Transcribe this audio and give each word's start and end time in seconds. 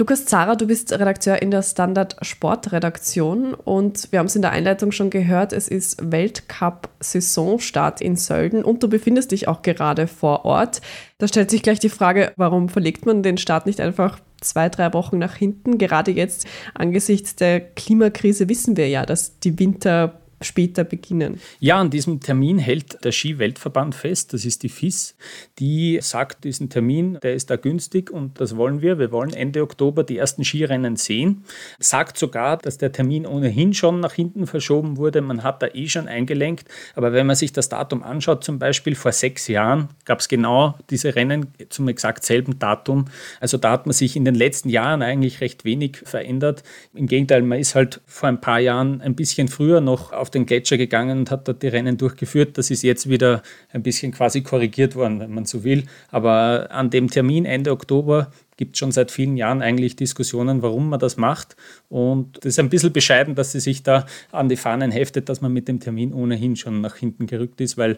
Lukas 0.00 0.24
Zara, 0.24 0.56
du 0.56 0.66
bist 0.66 0.94
Redakteur 0.94 1.42
in 1.42 1.50
der 1.50 1.60
Standard 1.60 2.16
Sportredaktion 2.22 3.52
und 3.52 4.10
wir 4.10 4.18
haben 4.18 4.28
es 4.28 4.34
in 4.34 4.40
der 4.40 4.52
Einleitung 4.52 4.92
schon 4.92 5.10
gehört, 5.10 5.52
es 5.52 5.68
ist 5.68 6.10
Weltcup-Saisonstart 6.10 8.00
in 8.00 8.16
Sölden 8.16 8.64
und 8.64 8.82
du 8.82 8.88
befindest 8.88 9.30
dich 9.30 9.46
auch 9.46 9.60
gerade 9.60 10.06
vor 10.06 10.46
Ort. 10.46 10.80
Da 11.18 11.28
stellt 11.28 11.50
sich 11.50 11.62
gleich 11.62 11.80
die 11.80 11.90
Frage, 11.90 12.32
warum 12.36 12.70
verlegt 12.70 13.04
man 13.04 13.22
den 13.22 13.36
Start 13.36 13.66
nicht 13.66 13.78
einfach 13.78 14.18
zwei, 14.40 14.70
drei 14.70 14.94
Wochen 14.94 15.18
nach 15.18 15.34
hinten? 15.34 15.76
Gerade 15.76 16.12
jetzt 16.12 16.46
angesichts 16.72 17.36
der 17.36 17.60
Klimakrise 17.60 18.48
wissen 18.48 18.78
wir 18.78 18.88
ja, 18.88 19.04
dass 19.04 19.38
die 19.40 19.58
Winter 19.58 20.19
später 20.40 20.84
beginnen. 20.84 21.40
Ja, 21.58 21.78
an 21.78 21.90
diesem 21.90 22.20
Termin 22.20 22.58
hält 22.58 23.04
der 23.04 23.12
Ski-Weltverband 23.12 23.94
fest, 23.94 24.32
das 24.32 24.44
ist 24.44 24.62
die 24.62 24.68
FIS, 24.68 25.16
die 25.58 25.98
sagt, 26.00 26.44
diesen 26.44 26.70
Termin, 26.70 27.18
der 27.22 27.34
ist 27.34 27.50
da 27.50 27.56
günstig 27.56 28.10
und 28.10 28.40
das 28.40 28.56
wollen 28.56 28.82
wir. 28.82 28.98
Wir 28.98 29.12
wollen 29.12 29.32
Ende 29.32 29.62
Oktober 29.62 30.04
die 30.04 30.18
ersten 30.18 30.44
Skirennen 30.44 30.96
sehen. 30.96 31.44
Sagt 31.78 32.16
sogar, 32.18 32.56
dass 32.56 32.78
der 32.78 32.92
Termin 32.92 33.26
ohnehin 33.26 33.74
schon 33.74 34.00
nach 34.00 34.14
hinten 34.14 34.46
verschoben 34.46 34.96
wurde. 34.96 35.20
Man 35.20 35.42
hat 35.42 35.62
da 35.62 35.68
eh 35.68 35.88
schon 35.88 36.08
eingelenkt. 36.08 36.68
Aber 36.94 37.12
wenn 37.12 37.26
man 37.26 37.36
sich 37.36 37.52
das 37.52 37.68
Datum 37.68 38.02
anschaut, 38.02 38.44
zum 38.44 38.58
Beispiel 38.58 38.94
vor 38.94 39.12
sechs 39.12 39.48
Jahren 39.48 39.88
gab 40.04 40.20
es 40.20 40.28
genau 40.28 40.76
diese 40.90 41.14
Rennen 41.14 41.48
zum 41.68 41.88
exakt 41.88 42.24
selben 42.24 42.58
Datum. 42.58 43.06
Also 43.40 43.58
da 43.58 43.72
hat 43.72 43.86
man 43.86 43.92
sich 43.92 44.16
in 44.16 44.24
den 44.24 44.34
letzten 44.34 44.68
Jahren 44.68 45.02
eigentlich 45.02 45.40
recht 45.40 45.64
wenig 45.64 45.98
verändert. 46.04 46.62
Im 46.94 47.06
Gegenteil, 47.06 47.42
man 47.42 47.58
ist 47.58 47.74
halt 47.74 48.00
vor 48.06 48.28
ein 48.28 48.40
paar 48.40 48.60
Jahren 48.60 49.00
ein 49.00 49.14
bisschen 49.14 49.48
früher 49.48 49.80
noch 49.80 50.12
auf 50.12 50.29
den 50.30 50.46
Gletscher 50.46 50.76
gegangen 50.76 51.18
und 51.20 51.30
hat 51.30 51.46
dort 51.48 51.62
die 51.62 51.68
Rennen 51.68 51.96
durchgeführt. 51.96 52.56
Das 52.58 52.70
ist 52.70 52.82
jetzt 52.82 53.08
wieder 53.08 53.42
ein 53.72 53.82
bisschen 53.82 54.12
quasi 54.12 54.42
korrigiert 54.42 54.94
worden, 54.96 55.20
wenn 55.20 55.32
man 55.32 55.44
so 55.44 55.64
will. 55.64 55.84
Aber 56.10 56.68
an 56.70 56.90
dem 56.90 57.10
Termin 57.10 57.44
Ende 57.44 57.72
Oktober 57.72 58.30
gibt 58.56 58.76
es 58.76 58.78
schon 58.78 58.92
seit 58.92 59.10
vielen 59.10 59.36
Jahren 59.36 59.62
eigentlich 59.62 59.96
Diskussionen, 59.96 60.62
warum 60.62 60.90
man 60.90 61.00
das 61.00 61.16
macht. 61.16 61.56
Und 61.88 62.36
das 62.38 62.52
ist 62.52 62.58
ein 62.58 62.68
bisschen 62.68 62.92
bescheiden, 62.92 63.34
dass 63.34 63.52
sie 63.52 63.60
sich 63.60 63.82
da 63.82 64.06
an 64.32 64.48
die 64.48 64.56
Fahnen 64.56 64.90
heftet, 64.90 65.28
dass 65.28 65.40
man 65.40 65.52
mit 65.52 65.66
dem 65.66 65.80
Termin 65.80 66.12
ohnehin 66.12 66.56
schon 66.56 66.80
nach 66.80 66.96
hinten 66.96 67.26
gerückt 67.26 67.60
ist, 67.60 67.78
weil 67.78 67.96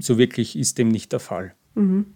so 0.00 0.18
wirklich 0.18 0.58
ist 0.58 0.78
dem 0.78 0.88
nicht 0.88 1.12
der 1.12 1.20
Fall. 1.20 1.54
Mhm. 1.74 2.06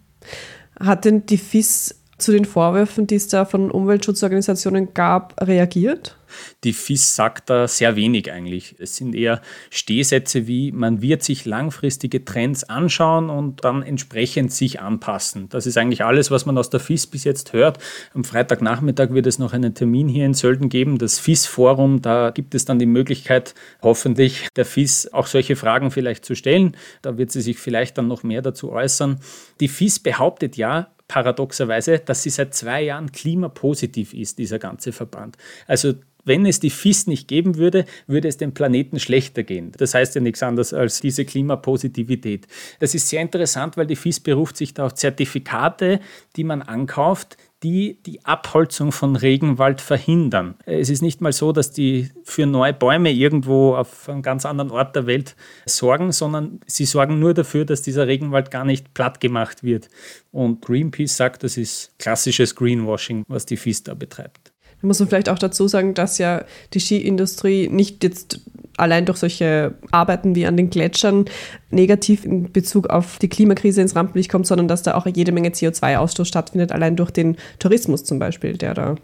Hat 0.79 1.05
denn 1.05 1.25
die 1.25 1.37
FIS 1.37 1.95
zu 2.17 2.31
den 2.31 2.45
Vorwürfen, 2.45 3.07
die 3.07 3.15
es 3.15 3.27
da 3.27 3.45
von 3.45 3.71
Umweltschutzorganisationen 3.71 4.93
gab, 4.93 5.39
reagiert? 5.41 6.17
Die 6.63 6.73
FIS 6.73 7.15
sagt 7.15 7.49
da 7.49 7.67
sehr 7.67 7.95
wenig 7.95 8.31
eigentlich. 8.31 8.75
Es 8.79 8.95
sind 8.95 9.15
eher 9.15 9.41
Stehsätze 9.69 10.47
wie, 10.47 10.71
man 10.71 11.01
wird 11.01 11.23
sich 11.23 11.45
langfristige 11.45 12.25
Trends 12.25 12.63
anschauen 12.65 13.29
und 13.29 13.63
dann 13.63 13.81
entsprechend 13.81 14.51
sich 14.51 14.81
anpassen. 14.81 15.47
Das 15.49 15.65
ist 15.65 15.77
eigentlich 15.77 16.03
alles, 16.03 16.31
was 16.31 16.45
man 16.45 16.57
aus 16.57 16.69
der 16.69 16.79
FIS 16.79 17.07
bis 17.07 17.23
jetzt 17.23 17.53
hört. 17.53 17.79
Am 18.13 18.23
Freitagnachmittag 18.23 19.11
wird 19.11 19.27
es 19.27 19.39
noch 19.39 19.53
einen 19.53 19.73
Termin 19.73 20.07
hier 20.07 20.25
in 20.25 20.33
Sölden 20.33 20.69
geben, 20.69 20.97
das 20.97 21.19
FIS-Forum. 21.19 22.01
Da 22.01 22.31
gibt 22.31 22.55
es 22.55 22.65
dann 22.65 22.79
die 22.79 22.85
Möglichkeit, 22.85 23.53
hoffentlich 23.81 24.47
der 24.55 24.65
FIS 24.65 25.13
auch 25.13 25.27
solche 25.27 25.55
Fragen 25.55 25.91
vielleicht 25.91 26.25
zu 26.25 26.35
stellen. 26.35 26.75
Da 27.01 27.17
wird 27.17 27.31
sie 27.31 27.41
sich 27.41 27.57
vielleicht 27.57 27.97
dann 27.97 28.07
noch 28.07 28.23
mehr 28.23 28.41
dazu 28.41 28.71
äußern. 28.71 29.19
Die 29.59 29.67
FIS 29.67 29.99
behauptet 29.99 30.57
ja, 30.57 30.89
paradoxerweise, 31.07 31.99
dass 31.99 32.23
sie 32.23 32.29
seit 32.29 32.53
zwei 32.53 32.83
Jahren 32.83 33.11
klimapositiv 33.11 34.13
ist, 34.13 34.37
dieser 34.39 34.59
ganze 34.59 34.91
Verband. 34.91 35.37
Also 35.65 35.93
wenn 36.27 36.45
es 36.45 36.59
die 36.59 36.69
FIS 36.69 37.07
nicht 37.07 37.29
geben 37.29 37.55
würde, 37.55 37.85
würde 38.05 38.27
es 38.27 38.35
dem 38.35 38.53
Planeten 38.53 38.99
schlechter 38.99 39.43
gehen. 39.43 39.71
Das 39.77 39.93
heißt 39.93 40.13
ja 40.15 40.21
nichts 40.21 40.43
anderes 40.43 40.73
als 40.73 40.99
diese 40.99 41.23
Klimapositivität. 41.23 42.47
Das 42.81 42.93
ist 42.93 43.07
sehr 43.07 43.21
interessant, 43.21 43.77
weil 43.77 43.87
die 43.87 43.95
FIS 43.95 44.19
beruft 44.19 44.57
sich 44.57 44.73
da 44.73 44.85
auf 44.85 44.93
Zertifikate, 44.93 46.01
die 46.35 46.43
man 46.43 46.61
ankauft, 46.61 47.37
die 47.63 47.99
die 48.05 48.23
Abholzung 48.23 48.91
von 48.91 49.15
Regenwald 49.15 49.81
verhindern. 49.81 50.55
Es 50.65 50.89
ist 50.89 51.01
nicht 51.01 51.21
mal 51.21 51.33
so, 51.33 51.51
dass 51.51 51.71
die 51.71 52.09
für 52.23 52.45
neue 52.45 52.73
Bäume 52.73 53.11
irgendwo 53.11 53.75
auf 53.75 54.07
einem 54.07 54.21
ganz 54.21 54.45
anderen 54.45 54.69
Ort 54.71 54.95
der 54.95 55.07
Welt 55.07 55.35
sorgen, 55.65 56.11
sondern 56.11 56.59
sie 56.67 56.85
sorgen 56.85 57.19
nur 57.19 57.33
dafür, 57.33 57.65
dass 57.65 57.81
dieser 57.81 58.07
Regenwald 58.07 58.51
gar 58.51 58.63
nicht 58.63 58.93
platt 58.93 59.19
gemacht 59.19 59.63
wird. 59.63 59.89
Und 60.31 60.61
Greenpeace 60.61 61.17
sagt, 61.17 61.43
das 61.43 61.57
ist 61.57 61.97
klassisches 61.97 62.55
Greenwashing, 62.55 63.23
was 63.27 63.45
die 63.45 63.57
FIS 63.57 63.83
da 63.83 63.95
betreibt. 63.95 64.51
Da 64.81 64.85
muss 64.85 64.99
man 64.99 65.09
vielleicht 65.09 65.29
auch 65.29 65.39
dazu 65.39 65.67
sagen, 65.67 65.95
dass 65.95 66.19
ja 66.19 66.45
die 66.73 66.79
Skiindustrie 66.79 67.67
nicht 67.69 68.03
jetzt 68.03 68.41
allein 68.77 69.05
durch 69.05 69.17
solche 69.17 69.75
Arbeiten 69.91 70.35
wie 70.35 70.45
an 70.45 70.55
den 70.55 70.69
Gletschern 70.69 71.25
negativ 71.71 72.23
in 72.23 72.51
Bezug 72.51 72.89
auf 72.89 73.17
die 73.19 73.27
Klimakrise 73.27 73.81
ins 73.81 73.95
Rampenlicht 73.95 74.31
kommt, 74.31 74.47
sondern 74.47 74.67
dass 74.67 74.83
da 74.83 74.95
auch 74.95 75.05
jede 75.07 75.31
Menge 75.31 75.49
CO2-Ausstoß 75.49 76.25
stattfindet, 76.25 76.71
allein 76.71 76.95
durch 76.95 77.11
den 77.11 77.35
Tourismus 77.59 78.03
zum 78.03 78.19
Beispiel, 78.19 78.57
der 78.57 78.73
da 78.73 78.95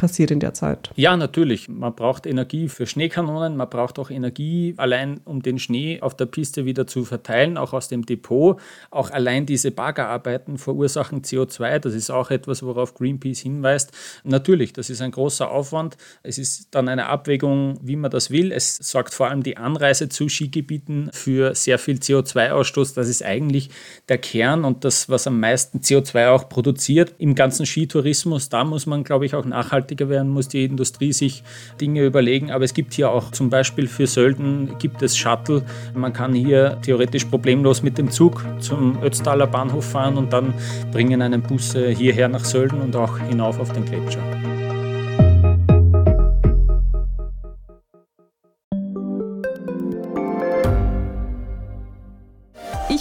passiert 0.00 0.30
in 0.30 0.40
der 0.40 0.54
Zeit. 0.54 0.90
Ja, 0.96 1.14
natürlich. 1.14 1.68
Man 1.68 1.94
braucht 1.94 2.24
Energie 2.24 2.68
für 2.68 2.86
Schneekanonen, 2.86 3.54
man 3.58 3.68
braucht 3.68 3.98
auch 3.98 4.08
Energie 4.08 4.72
allein, 4.78 5.20
um 5.26 5.42
den 5.42 5.58
Schnee 5.58 6.00
auf 6.00 6.16
der 6.16 6.24
Piste 6.24 6.64
wieder 6.64 6.86
zu 6.86 7.04
verteilen, 7.04 7.58
auch 7.58 7.74
aus 7.74 7.88
dem 7.88 8.06
Depot. 8.06 8.58
Auch 8.90 9.10
allein 9.10 9.44
diese 9.44 9.70
Baggerarbeiten 9.70 10.56
verursachen 10.56 11.20
CO2. 11.20 11.80
Das 11.80 11.92
ist 11.92 12.08
auch 12.08 12.30
etwas, 12.30 12.62
worauf 12.62 12.94
Greenpeace 12.94 13.40
hinweist. 13.40 13.92
Natürlich, 14.24 14.72
das 14.72 14.88
ist 14.88 15.02
ein 15.02 15.10
großer 15.10 15.50
Aufwand. 15.50 15.98
Es 16.22 16.38
ist 16.38 16.68
dann 16.70 16.88
eine 16.88 17.06
Abwägung, 17.06 17.78
wie 17.82 17.96
man 17.96 18.10
das 18.10 18.30
will. 18.30 18.52
Es 18.52 18.76
sorgt 18.76 19.12
vor 19.12 19.28
allem 19.28 19.42
die 19.42 19.58
Anreise 19.58 20.08
zu 20.08 20.30
Skigebieten 20.30 21.10
für 21.12 21.54
sehr 21.54 21.78
viel 21.78 21.98
CO2-Ausstoß. 21.98 22.94
Das 22.94 23.06
ist 23.06 23.22
eigentlich 23.22 23.68
der 24.08 24.16
Kern 24.16 24.64
und 24.64 24.86
das, 24.86 25.10
was 25.10 25.26
am 25.26 25.38
meisten 25.40 25.80
CO2 25.80 26.30
auch 26.30 26.48
produziert. 26.48 27.14
Im 27.18 27.34
ganzen 27.34 27.66
Skitourismus, 27.66 28.48
da 28.48 28.64
muss 28.64 28.86
man, 28.86 29.04
glaube 29.04 29.26
ich, 29.26 29.34
auch 29.34 29.44
nachhaltig 29.44 29.89
nachhaltiger 29.90 30.08
werden, 30.08 30.30
muss 30.30 30.48
die 30.48 30.64
Industrie 30.64 31.12
sich 31.12 31.42
Dinge 31.80 32.04
überlegen. 32.04 32.50
Aber 32.50 32.64
es 32.64 32.74
gibt 32.74 32.94
hier 32.94 33.10
auch 33.10 33.30
zum 33.32 33.50
Beispiel 33.50 33.86
für 33.86 34.06
Sölden 34.06 34.78
gibt 34.78 35.02
es 35.02 35.16
Shuttle. 35.16 35.62
Man 35.94 36.12
kann 36.12 36.34
hier 36.34 36.78
theoretisch 36.82 37.24
problemlos 37.24 37.82
mit 37.82 37.98
dem 37.98 38.10
Zug 38.10 38.44
zum 38.60 39.02
Ötztaler 39.02 39.46
Bahnhof 39.46 39.84
fahren 39.84 40.16
und 40.16 40.32
dann 40.32 40.54
bringen 40.92 41.22
einen 41.22 41.42
Busse 41.42 41.90
hierher 41.90 42.28
nach 42.28 42.44
Sölden 42.44 42.80
und 42.80 42.96
auch 42.96 43.18
hinauf 43.18 43.58
auf 43.58 43.72
den 43.72 43.84
Gletscher. 43.84 44.39